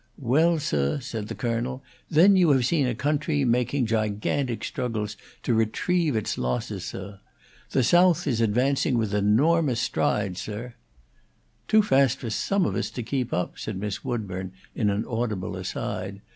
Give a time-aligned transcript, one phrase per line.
[0.17, 5.53] "Well, sir," said the Colonel, "then you have seen a country making gigantic struggles to
[5.53, 7.19] retrieve its losses, sir.
[7.69, 10.73] The South is advancing with enormous strides, sir."
[11.67, 15.55] "Too fast for some of us to keep up," said Miss Woodburn, in an audible
[15.55, 16.21] aside.